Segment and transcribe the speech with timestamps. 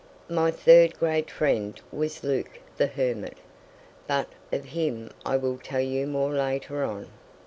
[0.31, 3.37] My third great friend was Luke the Hermit.
[4.07, 7.05] But of him I will tell you more later on.